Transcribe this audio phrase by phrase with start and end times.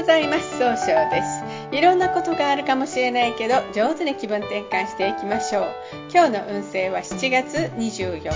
[0.00, 0.52] ございます。
[0.52, 1.76] 総称です。
[1.76, 5.64] いろんなことがあるかもしれないけど上手に気分転換していきましょう。
[6.10, 8.30] 今日の運勢は7月24日。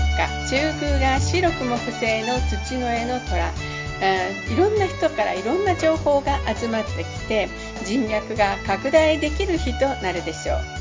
[0.47, 2.35] 中宮が白く木製の
[2.67, 3.49] 土の絵の虎。
[4.53, 7.49] いろんな人からいろんな情報が集まってきて
[7.83, 10.74] 人脈が拡大できる日となるでしょう。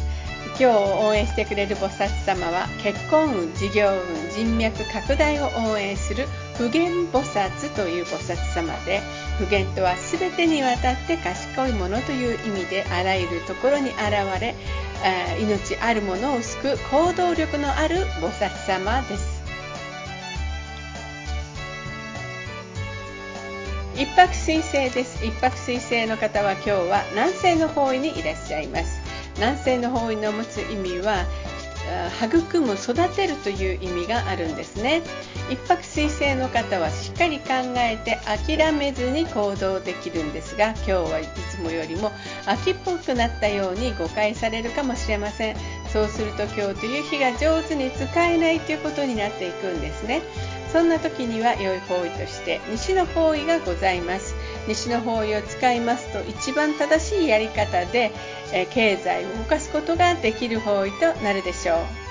[0.57, 6.27] 今日応援してくれる菩薩様は結婚運事業運人脈拡大を応援する
[6.57, 9.01] 普賢菩薩という菩薩様で
[9.39, 14.01] 普賢とは全てにわたって賢いものという意味であらゆるところに現
[14.41, 14.55] れ
[15.41, 19.43] 命あるものを救う行動力のある菩薩様です。
[23.97, 25.25] 一泊水星です。
[25.25, 29.04] 一泊水星の方は今日は南西の方位にいらっしゃいます。
[29.37, 31.25] 南西の方位の持つ意味は
[32.23, 35.03] 育む育てるという意味があるんですね。
[35.51, 42.11] 一泊水星の方はしっかり考えて諦めずに行動できるんですが今日はいつもよりも
[42.47, 45.57] 秋っぽくなったように誤解されるかもしれません。
[45.93, 50.23] そうすると今日という日が上手に使えないということになっていくんですね。
[50.73, 54.35] そんな時には良い方位として西の方位がございます。
[54.69, 58.13] 西の方位を使いますと一番正しいやり方で、
[58.53, 62.05] え経済を動かすことができる方位となるでしょう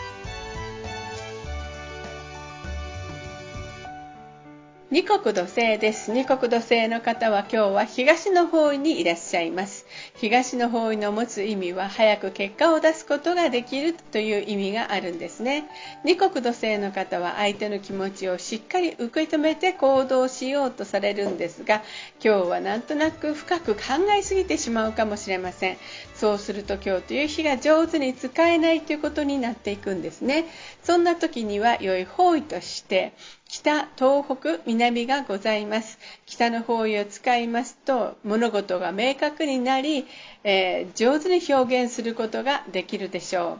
[4.94, 6.12] 二国土星です。
[6.12, 9.83] 二国土星の方は今日は東の方位にいらっしゃいます。
[10.16, 15.70] 東の方位の持つ意味は早く結果を出すことができるという意味があるんですね。
[16.04, 21.84] 二国土星の方は相手の気持ちをしっかり受け止めて行動しようとされるんですが、
[22.24, 23.82] 今日はなんとなく深く考
[24.18, 25.78] えすぎてしまうかもしれません。
[26.16, 30.46] そうすると今日という日が上手に使えないということになっていくんですね。
[30.84, 33.14] そんな時には良い方位として
[33.50, 36.00] 北、東北、南がございます。
[36.26, 40.08] 北の方位を使いますと物事が明確になり、
[40.44, 43.60] えー、上手に表現することができるでしょ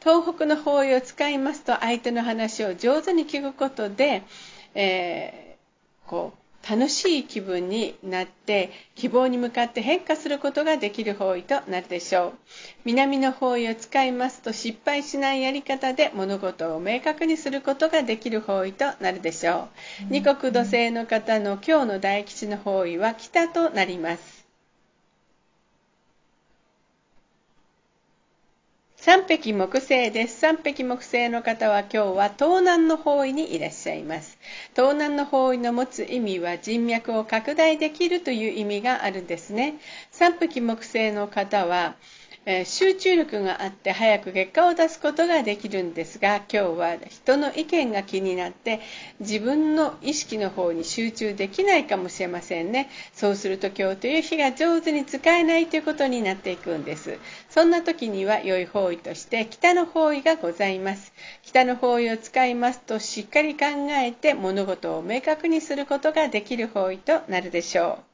[0.00, 4.22] 東北の方位を使いますと相手の話を上手に聞くことで、
[4.74, 12.32] えー、こう楽しい気分になって希望に向かって変化することができる方位となるでしょう。
[12.84, 19.68] 南の方位を使いますと失敗しないやり方で物事を明確にすることができる方位となるでしょ
[20.02, 20.12] う。
[20.12, 24.39] 二国土星の方の今日の大吉の方位は北となります。
[29.02, 30.40] 三匹木星です。
[30.40, 34.36] 三匹木星の方は今日は東南の方位にいらっしゃいます。
[34.76, 39.78] 東南の方位の持つ意味は人脈を拡大できるという意味があるんですね。
[40.10, 41.94] 三匹木星の方は
[42.50, 48.80] え集中力があって早く結果を出すことができるんですが今日は人の意見が気になって
[49.20, 52.90] 自分の意識の方に集中できないかもしれませんね。
[53.14, 57.18] そうすると今日という日が上手に使えないということになっていくんです。
[57.48, 61.12] そんな時には良い方位として北の方位がございます。
[61.42, 68.09] 北の方位を使いますとしっかり考えて物事を明確にすることができる方位となるでしょう。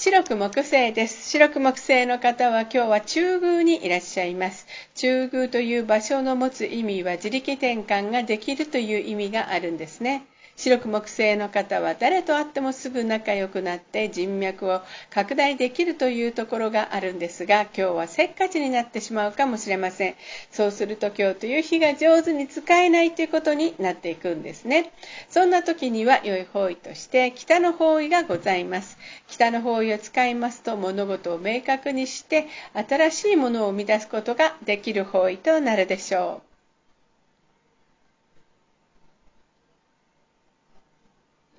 [0.00, 1.28] 白く木星です。
[1.28, 4.66] 白く木星の方は今日は中宮にいらっしゃいます。
[4.94, 10.24] 中宮という場所の持つ意味は自力転換ができるという意味があるんですね。
[10.60, 20.16] 白く木星の方は誰と会ってもすぐ仲良くなって人脈を拡大できるというところがあるんですが今日はせっかちになってしまうかもしれません。
[20.50, 24.92] そうすると今日という日が上手に使えないということになっていくんですね。
[25.30, 28.98] そんな時には良い方位として北の方位がございます。
[29.28, 36.49] 北の方位を使いますと物事を明確にして新しいものを生み出すことができる方位となるでしょう。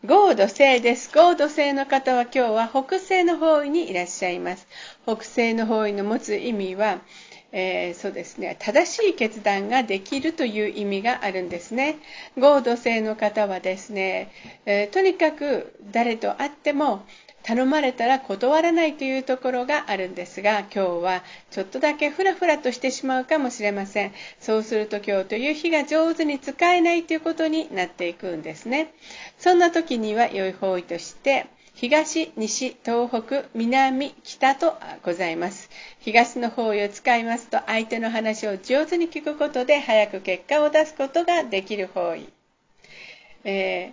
[0.03, 1.11] ゴード星です。
[1.15, 4.67] 合土星の方は今日は北西の方位にいらっしゃいます。
[5.05, 7.01] 北西の方位の持つ意味は、
[7.51, 11.99] えー、そうですね、正しい決断ができるという意味があるんですね。
[12.35, 14.31] 合土性の方はですね、
[14.65, 17.05] えー、とにかく誰と会っても
[17.43, 28.93] 頼まれたら断らないというところがあるんですが今日はちょっとだけフラフラとしてしまうかもしれませんそうすると今日という日が上手に使えないということになっていくんですね
[29.37, 35.69] そんな時には良い方位として東、西、東北、南、北とございます。
[35.99, 42.29] 東の方位を使いますと相手の話を上手に聞くことで早く結果を出すことができる方位。
[43.43, 43.91] えー、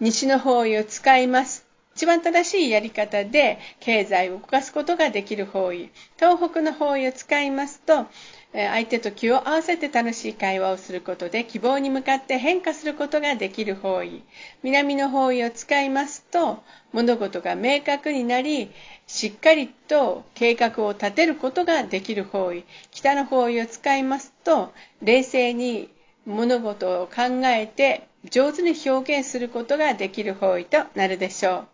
[0.00, 5.90] 西の方位を使います一番正しいやり方で経済を動かすことができる方位。
[6.16, 8.06] 東北の方位を使いますと、
[8.52, 14.22] 相手と気を合わせて楽しい会話をすることで希望に向かって変化することができる方位。
[14.62, 18.70] 南の方位を使いますと物事が明確になり
[19.06, 22.64] しっかりと計画を立てることができる方位。
[22.90, 24.72] 北の方位を使いますと
[25.02, 25.88] 冷静に
[26.26, 31.64] 物事を考えて上手に表現することができる方位となるでしょ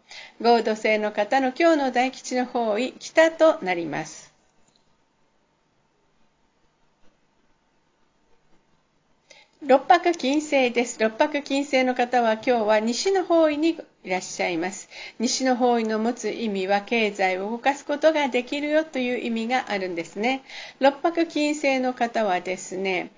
[0.40, 0.44] う。
[0.44, 4.36] 合土星の方の今日の大吉の方位、北となります。
[9.62, 11.00] 六白金星です。
[11.00, 14.88] 六白金星の方は今日は西の方位にいらっしゃいます。
[15.18, 20.44] 西の方位の持つ意味は経済を動かすことができるよという意味があるんですね。
[20.78, 23.10] 六白金星の方はですね、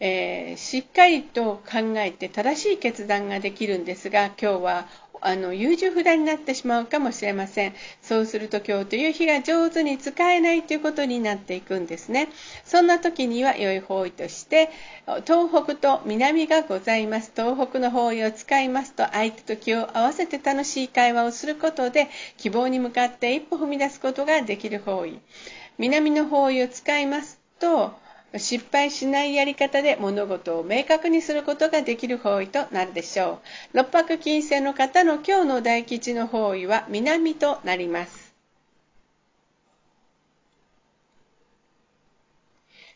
[0.00, 4.86] えー、しっかりと考えて正しい決断ができるんですが今日は
[5.20, 7.74] あの優柔不断になってしまうかもしれません。
[8.02, 12.28] そうすると今日という日が上手に使えないということになっていくんですね。
[12.64, 14.70] そんな時には良い方位として
[15.26, 17.32] 東北と南がございます。
[17.34, 25.18] 東北の方位を使いますと相手と気を合わせて楽しい会話をすることで希望に向かって一歩踏み出すことができる方位。
[25.78, 27.92] 南の方位を使いますと
[28.36, 33.40] 失敗しないやり方で物事を明確にすることができる方位となるでしょ
[33.72, 33.76] う。
[33.78, 38.28] 六白金星の方の今日の大吉の方位は南となります。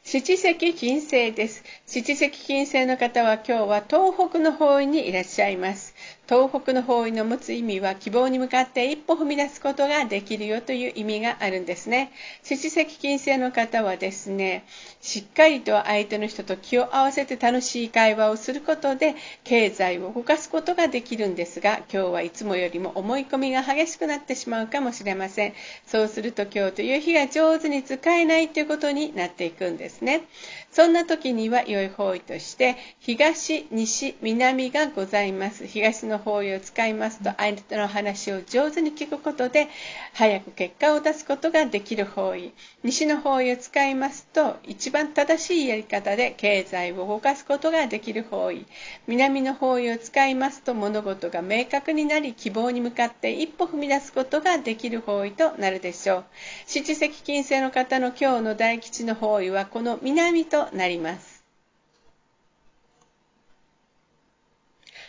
[0.04, 1.64] 七石金星です。
[1.86, 5.91] 七石金星の方は今日は東北の方位にいらっしゃいます。
[6.32, 12.10] 東北の方位の持つ意味は希望に向かって一歩踏み出すことができるよという意味があるんですね。
[12.42, 14.64] 七石金星の方はですね、
[15.02, 19.14] しっかりと相手の人と気を合わせて楽しい会話をすることで
[19.44, 25.52] 経済を動かすことができるんですが、今日はいつもよりも思い込みが激しくなってしまうかもしれません。
[25.86, 30.22] そうすると今日という日が上手に使えないということになっていくんですね。
[30.72, 35.66] そんな時には良い方位として東、西、南がございます。
[35.66, 39.68] 東の方位を使いますと相手の話を上手に聞くことで
[40.14, 42.54] 早く結果を出すことができる方位。
[42.82, 48.64] 西の方位を使いますと一番正しいやり方で経済を動かすことができる方位。
[49.06, 56.24] 南の方位を使いますと物事が明確になり希望に向かって一歩踏み出すことができる方位となるでしょう。
[56.66, 61.42] 七石金星の方の今日の大吉の方位はこの南ととなります。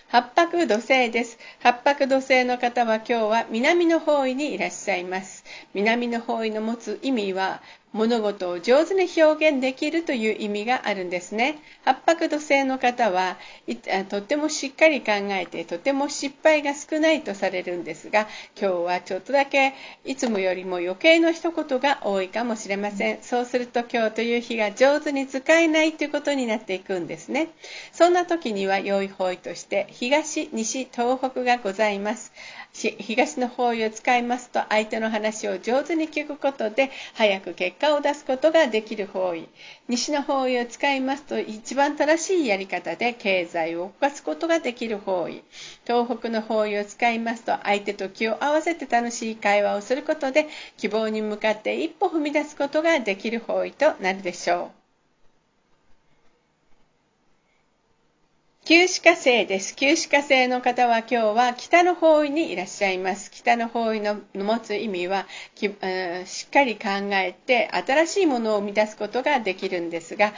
[0.07, 1.39] 八白土星です。
[1.59, 5.43] 八白土星の方は今日は南の方位にいらっしゃいます。
[5.73, 7.63] 南の方位の持つ意味は
[7.93, 11.59] 物事を上手に表現できるという意味があるんですね。
[11.85, 13.37] 八白土星の方は
[14.09, 18.27] とってもしっかり考えてとても失敗が少ないとされるんですが
[18.59, 19.73] 今日はちょっとだけ
[20.05, 23.21] いつもよりも余計の一言が多いかもしれません。
[23.21, 27.49] そうすると今日という日が上手に使えないということになっていくんですね。
[27.91, 32.33] そんな時には良い方位として東、西、東北がございます。
[32.73, 39.49] 東の方位を使いますと相手の話を上手に聞くことで早く結果を出すことができる方位。
[39.89, 45.43] 西の方位を使いますと一番正しいやり方で経済を動かすことができる方位。
[45.85, 50.47] 東北の方位を使いますと相手と気を合わせて楽しい会話をすることで
[50.77, 54.82] 希望に向かって一歩踏み出すことができる方位となるでしょう。
[58.65, 59.75] 旧歯科生です。
[59.75, 63.29] 旧歯科生の方は今日は北の方位にいらっしゃいます。
[63.29, 65.27] 北の方位の持つ意味は、
[66.25, 70.33] しっかり考えて新しいものを生み出すことができるんですが、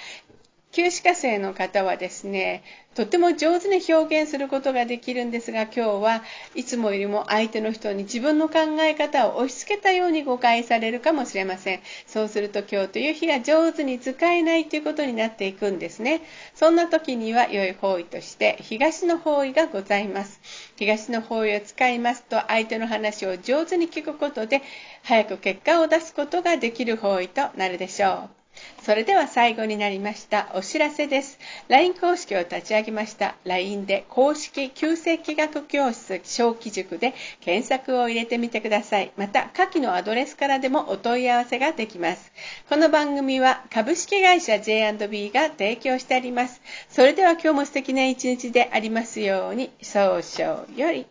[0.76, 2.62] 旧歯科生の方はですね、
[2.96, 11.80] とても上手に表現することができるんですが今日はいつもよりも相手の人に自分の考え方を押し付けたように誤解されるかもしれません。
[12.08, 16.22] そうすると今日という日が上手に使えないということになっていくんですね。
[16.56, 20.42] そんな時には良い方位として東の方位がございます。
[20.76, 24.62] 東の方位を使いますと相手の話を上手に聞くことで
[25.04, 28.45] 早く結果を出すことができる方位となるでしょう。
[28.84, 31.40] それでは最後になりましたお知らせです。
[31.70, 33.36] LINE 公式を立ち上げました。
[33.44, 39.12] LINE で公式旧世紀学教室小規塾で検索を入れてみてください。
[39.18, 42.32] また、下記のアドレスからでもお問い合わせができます。
[42.70, 46.62] この番組は株式会社 J&B が提供してあります。
[46.90, 51.08] それでは今日も素敵な一日でありますように、早々より。